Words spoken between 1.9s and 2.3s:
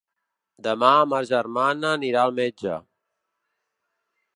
anirà